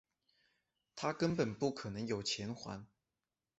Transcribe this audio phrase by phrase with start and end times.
[0.95, 2.87] 他根本不可能有钱还